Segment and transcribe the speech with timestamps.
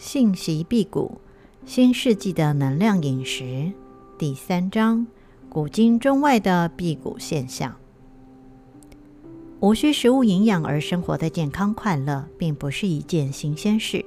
[0.00, 1.20] 信息辟谷，
[1.66, 3.70] 新世纪的能量饮食，
[4.16, 5.06] 第三章：
[5.50, 7.76] 古今中外的辟谷现象。
[9.60, 14.02] 无需食物营养而生活的健康快乐，并不是一件新鲜事。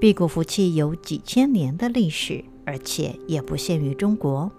[0.00, 4.50] 辟谷福气有几千年的历史，而且也不限于中国。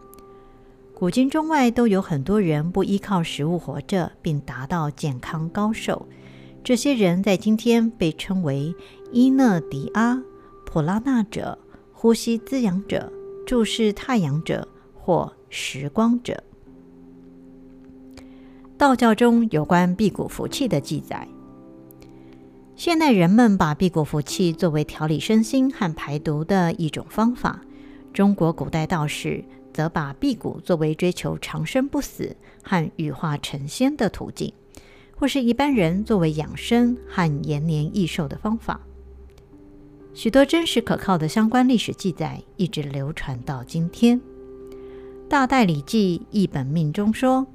[0.94, 6.06] 古今中外都有很多人不依靠食物活着，并达到健康高寿。
[6.64, 8.76] 这些人在今天被称为
[9.12, 10.22] 伊诺迪阿、
[10.70, 11.58] 普拉纳者、
[11.94, 13.10] 呼吸滋养者、
[13.46, 16.44] 注视太阳者或时光者。
[18.78, 21.26] 道教中有关辟谷福气的记载。
[22.76, 27.62] 现代人们把辟谷福气作为调理身心和排毒的一种方法。
[28.14, 34.52] 中国古代道士则把辟谷作为追求长生不死和羽化成仙的途径。
[35.16, 38.82] 或是一般人作为养生和延年益寿的方法，
[40.18, 44.20] 许多真实可靠的相关历史记载一直流传到今天。
[45.30, 47.46] 《大戴礼记·一本命》中说：“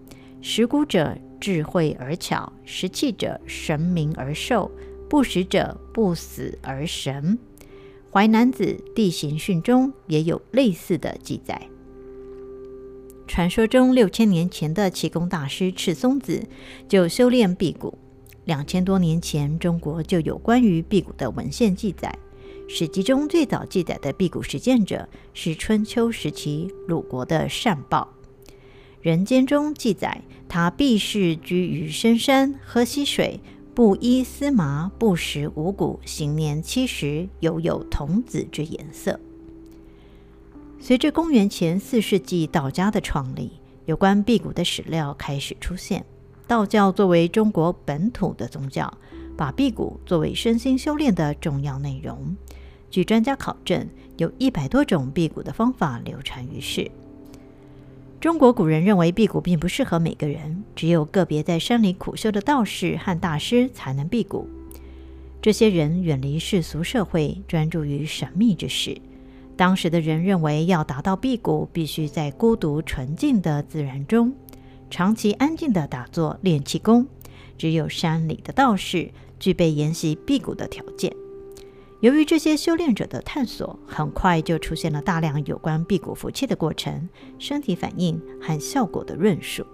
[0.41, 4.71] 食谷者智慧而巧，食气者神明而寿，
[5.11, 7.37] 不食者不死而神。”
[8.13, 11.61] 《淮南子·地形训》中也有类似的记载。
[13.27, 16.41] 传说中，六千年前的气功大师赤松子
[16.89, 17.99] 就修炼辟谷。
[18.45, 22.17] 两千多年前，中国就有关于辟谷的文献记载。
[22.75, 28.09] 史籍中最早记载的辟谷实践者是春秋时期鲁国的善报。
[29.03, 33.39] 人间中记载，他避世居于深山，喝溪水，
[33.75, 39.20] 不衣丝麻，不食五谷，行年七十，犹有童子之颜色。
[40.81, 43.53] 随着公元前四世纪道家的创立，
[43.84, 46.06] 有关辟谷的史料开始出现。
[46.47, 48.97] 道教作为中国本土的宗教，
[49.37, 52.34] 把辟谷作为身心修炼的重要内容。
[52.93, 56.91] 据专家考证，有一百多种辟谷的方法流传于世。
[58.21, 64.47] 中国古人认为辟谷并不适合每个人，只有个别在山里苦修的道士和大师才能辟谷。
[65.41, 69.00] 这些人远离世俗社会，专注于神秘之事。
[69.56, 74.34] 当时的人认为，要达到辟谷，必须在孤独纯净的自然中，
[74.91, 77.06] 长期安静地打坐练气功。
[77.56, 81.22] 只有山里的道士具备研习辟谷的条件。
[82.03, 87.09] 由于这些修炼者的探索，很快就出现了大量有关辟谷服气的过程、
[87.39, 89.65] 身体反应和效果的论述。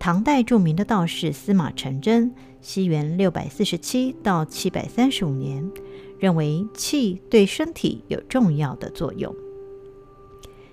[0.00, 5.70] 唐代著名的道士司马承祯，西元六百四十七到七百三十五年。
[6.18, 9.34] 认为气对身体有重要的作用，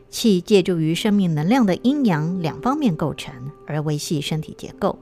[0.08, 3.34] 气借助于生命能量的阴阳两方面构成
[3.66, 5.00] 而维系身体结构。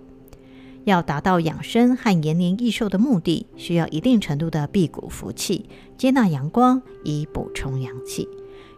[0.90, 5.66] 要达到养生和延年益寿的目的，需要一定程度的辟谷服气，
[5.98, 8.26] 接纳阳光以补充阳气。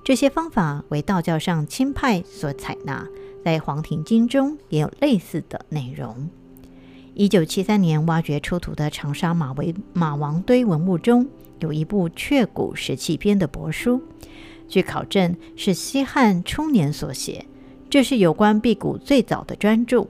[0.04, 3.08] 这些方法为道教上钦派所采纳，
[3.46, 6.28] 在《黄庭经》中也有类似的内容。
[7.14, 11.28] 一九七三年挖掘出土的长沙马为马王堆文物中，
[11.60, 14.02] 有一部《絧谷食气篇》的帛书，
[14.68, 17.46] 据考证是西汉初年所写，
[17.88, 20.08] 这是有关辟谷最早的专著。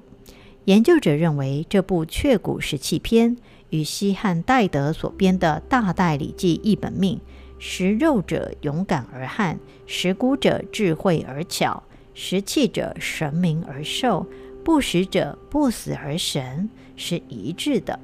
[0.70, 3.36] 研究者认为，这部《絧谷食气篇》
[3.72, 7.18] 与西汉戴德所编的《大戴礼记·一本命》
[7.58, 11.82] “食肉者勇敢而悍，食骨者智慧而巧，
[12.14, 14.28] 食气者神明而寿，
[14.64, 18.00] 不食者不死而神”是一致的。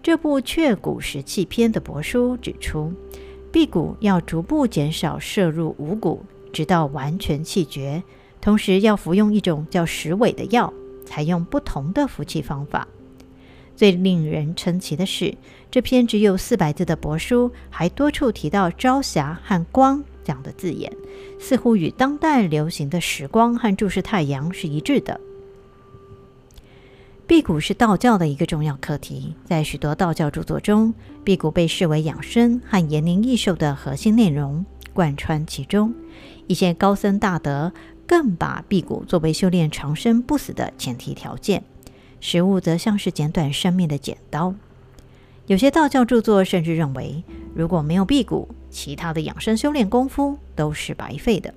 [0.00, 2.92] 这部《絧谷食气篇》的帛书指出，
[3.50, 8.00] 辟谷要逐步减少摄入五谷，直到完全气绝，
[8.40, 10.72] 同时要服用一种叫石尾的药，
[11.10, 12.86] 采用不同的服气方法。
[13.74, 15.34] 最令人称奇的是，
[15.72, 20.92] 这篇只有四百字的帛书，还多处提到“朝霞”和“光”这样的字眼，
[21.40, 25.18] 似乎与当代流行的“时光”和“注视太阳”是一致的。
[27.26, 30.94] 辟谷是道教的一个重要课题，在许多道教著作中，
[31.24, 35.92] 辟谷被视为养生和延年益寿的核心内容，贯穿其中。
[36.48, 37.72] 一些高僧大德
[38.10, 41.62] 更把辟谷作为修炼长生不死的前提条件，
[42.20, 44.52] 食物则像是剪短生命的剪刀。
[45.46, 47.22] 有些道教著作甚至认为，
[47.54, 51.54] 如果没有辟谷，其他的养生修炼功夫都是白费的。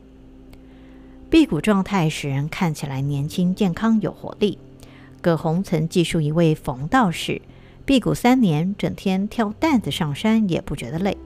[1.32, 4.60] 辟谷状态使人看起来年轻、健康、有活力。
[5.22, 7.42] 葛洪曾记述一位冯道士，
[7.84, 11.18] 辟谷三年，整天挑担子上山也不觉得累。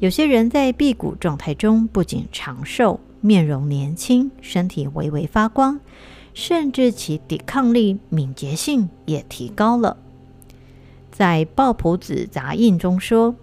[0.00, 5.80] 有些人在辟谷状态中不仅长寿，面容年轻，身体微微发光，
[6.34, 9.96] 甚至其抵抗力、敏捷性也提高了。
[11.10, 13.34] 在《抱朴子杂印》中说，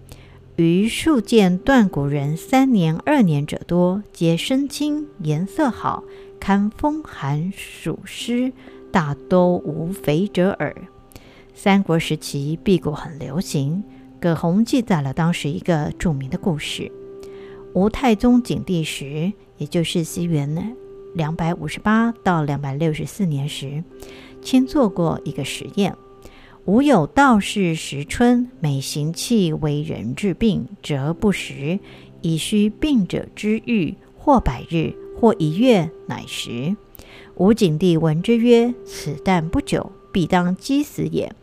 [0.54, 6.04] 于数见断骨人三年二年者多，皆身轻颜色好，
[6.38, 8.52] 堪风寒暑湿，
[8.92, 10.76] 大都无肥者耳。
[11.54, 13.82] 三国时期辟谷很流行，
[14.20, 16.92] 葛洪记载了当时一个著名的故事：
[17.74, 20.76] 吴太宗景帝时，也就是西元
[21.14, 23.82] 两百五十八到两百六十四年时，
[24.42, 25.96] 亲做过一个实验。
[26.66, 31.80] 吾有道士时春，每行气为人治病，则不食，
[32.20, 36.76] 以须病者之愈，或百日，或一月，乃食。
[37.36, 41.34] 吴景帝闻之曰：“此旦不久，必当饥死也。”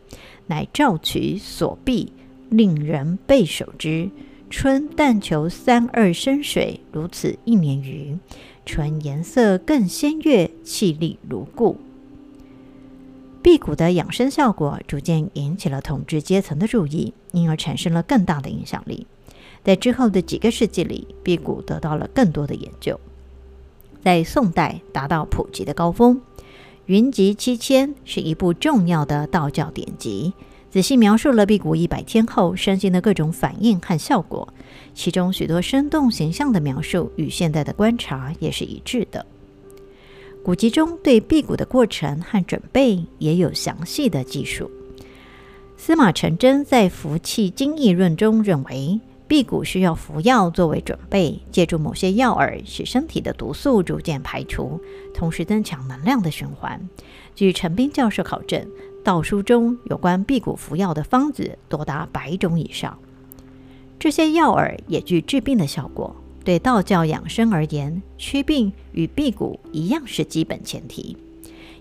[0.46, 2.12] 乃召取所婢，
[2.48, 4.08] 令人备守之。
[4.50, 8.18] 春但求三二升水，如此一年余，
[8.66, 11.76] 春颜色更鲜悦，气力如故。
[13.42, 19.06] 辟谷的养生效果逐渐引起了统治阶层的注意，因而产生了更大的影响力。
[19.62, 22.98] 在之后的几个世纪里，辟谷得到了更多的研究，
[24.02, 26.16] 在宋代达到普及的高峰。
[26.86, 30.32] 《云集七签》是一部重要的道教典籍，
[30.70, 34.54] 仔细描述了辟谷一百天后身心的各种反应和效果，
[34.94, 39.26] 其中许多生动形象的描述与现代的观察也是一致的。
[40.44, 44.70] 古籍中对辟谷的过程和准备也有详细的记述。
[45.76, 54.80] 司马承祯在《服气经义论》中认为，辟谷需要服药作为准备，借助某些药饵使身体的毒素逐渐排除，
[55.14, 56.80] 同时增强能量的循环。
[57.34, 58.66] 据陈斌教授考证，
[59.02, 62.98] 道书中有关辟谷服药的方子多达百种以上，
[63.98, 66.14] 这些药饵也具治病的效果。
[66.42, 71.16] 对道教养生而言，驱病与辟谷一样是基本前提。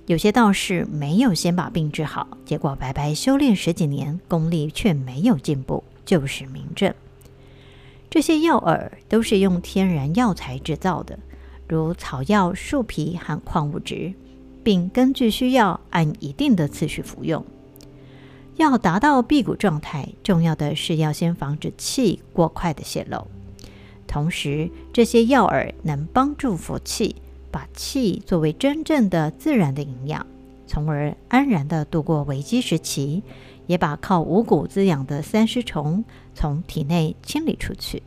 [0.05, 6.93] 有些道士没有先把病治好，结果白白修炼十几年，功力却没有进步，就是明证。
[8.09, 11.19] 这些药饵都是用天然药材制造的，
[11.67, 14.13] 如草药、树皮和矿物质，
[14.63, 17.45] 并根据需要按一定的次序服用。
[18.57, 23.27] 要达到辟谷状态，重要的是要先防止气过快的泄漏。
[24.05, 27.15] 同时，这些药饵能帮助服气，
[27.51, 30.27] 把气作为真正的自然的营养，
[30.67, 33.23] 从而安然的度过危机时期，
[33.67, 36.03] 也把靠五谷滋养的三尸虫
[36.35, 38.03] 从体内清理出去。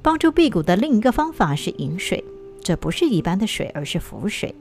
[0.00, 2.24] 帮助辟谷的另一个方法是饮水，
[2.62, 4.54] 这不是一般的水，而是浮水。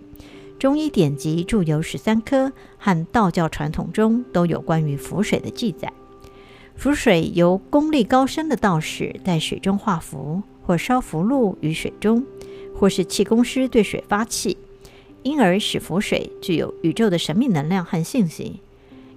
[0.61, 5.91] 中医典籍著有十三科，和道教传统中都有关于符水的记载。
[6.75, 12.23] 符水由功力高深的道士在水中画符，或烧符籙于水中，
[12.75, 14.55] 或是气功师对水发气，
[15.23, 18.59] 因而使符水具有宇宙的神秘能量和信息。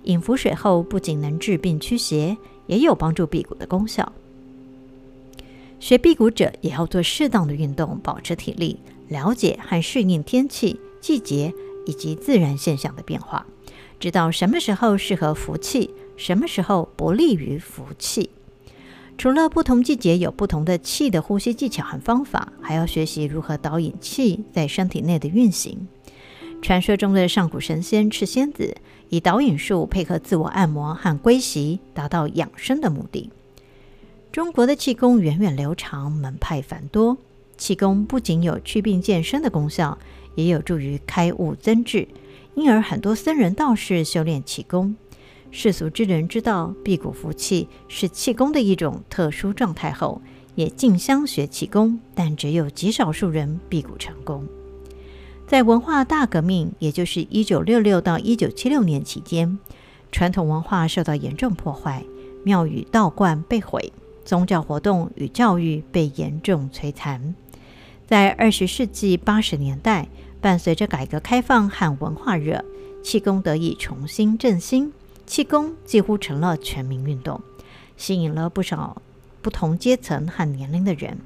[0.05, 2.39] 饮符水后，不仅能治病驱邪，
[2.69, 4.11] 也有帮助辟谷的功效。
[5.79, 11.53] 学辟谷者也要做适当的运动，保持体力，了解和适应天气、季节
[11.85, 13.45] 以及自然现象的变化，
[14.01, 15.91] 知道什么时候适合服气。
[16.17, 18.31] 什么时候不利于服气？
[19.19, 25.87] 除了不同季节有不同的气的呼吸技巧和方法，还要学习如何导引气在身体内的运行。
[26.63, 28.75] 传说中的上古神仙赤仙子，
[29.11, 33.29] 以导引术配合自我按摩和归息，达到养生的目的。
[34.33, 37.19] 中国的气功源远流长，门派繁多。
[37.57, 39.97] 气功不仅有祛病健身的功效，
[40.35, 42.09] 也有助于开悟增智，
[42.55, 44.97] 因而很多僧人道士修炼气功。
[45.51, 50.21] 世俗之人知道辟谷服气是气功的一种特殊状态后，
[50.57, 54.45] 也竞相学气功，但只有极少数人辟谷成功。
[55.47, 59.59] 在文化大革命，也就是一九六六到一九七六年期间，
[60.11, 62.03] 传统文化受到严重破坏，
[62.43, 63.93] 庙宇道观被毁，
[64.25, 67.35] 宗教活动与教育被严重摧残。
[68.07, 70.09] 在二十世纪八十年代，
[70.41, 72.65] 伴随着改革开放和文化热，
[73.03, 74.93] 气功得以重新振兴。
[75.27, 77.41] 气功几乎成了全民运动，
[77.97, 79.01] 吸引了不少
[79.41, 81.17] 不同阶层和年龄的人。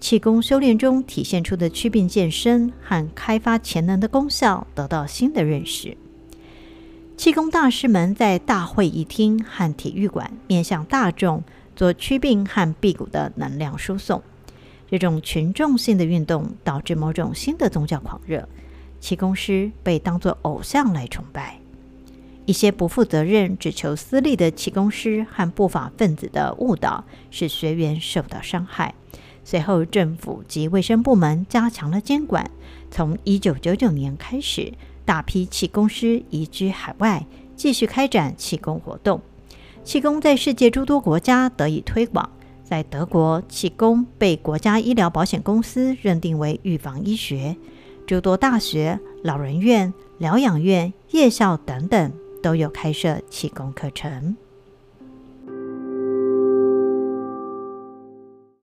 [0.00, 5.96] 气功修炼中体现出的祛病健身和开发潜能的功效得到新的认识。
[7.18, 11.42] 气功大师们在大会议厅和体育馆面向大众
[11.74, 14.22] 做祛病和辟谷的能量输送。
[14.88, 18.48] 这种群众性的运动导致某种新的宗教狂热，
[19.00, 21.58] 气功师被当作偶像来崇拜。
[22.44, 28.94] 一些不负责任、只求私利的气功师和不法分子的误导，使学员受到伤害。
[29.42, 32.48] 随后，政府及卫生部门加强了监管。
[32.88, 34.72] 从一九九九年开始，
[35.04, 37.26] 大批气功师移居海外，
[37.56, 39.20] 继续开展气功活动。
[39.82, 42.30] 气功在世界诸多国家得以推广，
[42.68, 47.56] 在德国，气功被国家医疗保险公司认定为预防医学，
[48.06, 54.36] 诸多大学、老人院、疗养院、夜校等等都有开设气功课程。